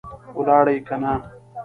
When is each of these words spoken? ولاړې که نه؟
ولاړې 0.37 0.77
که 0.87 0.95
نه؟ 1.01 1.13